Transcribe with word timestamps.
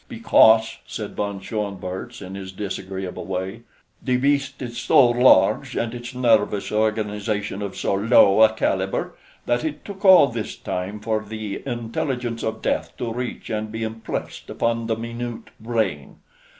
"Because," 0.09 0.79
said 0.87 1.15
von 1.15 1.39
Schoenvorts 1.39 2.23
in 2.23 2.33
his 2.33 2.51
disagreeable 2.51 3.27
way, 3.27 3.61
"the 4.01 4.17
beast 4.17 4.59
is 4.59 4.79
so 4.79 5.07
large, 5.09 5.75
and 5.75 5.93
its 5.93 6.15
nervous 6.15 6.71
organization 6.71 7.61
of 7.61 7.75
so 7.75 7.93
low 7.93 8.41
a 8.41 8.51
caliber, 8.51 9.13
that 9.45 9.63
it 9.63 9.85
took 9.85 10.03
all 10.03 10.25
this 10.25 10.55
time 10.55 10.99
for 11.01 11.23
the 11.23 11.61
intelligence 11.67 12.41
of 12.41 12.63
death 12.63 12.97
to 12.97 13.13
reach 13.13 13.51
and 13.51 13.71
be 13.71 13.83
impressed 13.83 14.49
upon 14.49 14.87
the 14.87 14.95
minute 14.97 15.51
brain. 15.59 16.15